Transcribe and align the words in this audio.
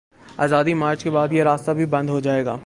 آزادی 0.37 0.73
مارچ 0.73 1.03
کے 1.03 1.09
بعد، 1.09 1.33
یہ 1.33 1.43
راستہ 1.43 1.71
بھی 1.71 1.85
بند 1.85 2.09
ہو 2.09 2.19
جائے 2.19 2.45
گا۔ 2.45 2.57